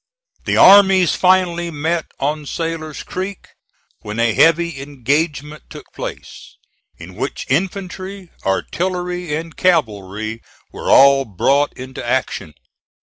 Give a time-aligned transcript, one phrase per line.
[0.45, 3.49] The armies finally met on Sailor's Creek,
[3.99, 6.57] when a heavy engagement took place,
[6.97, 10.41] in which infantry, artillery and cavalry
[10.71, 12.55] were all brought into action.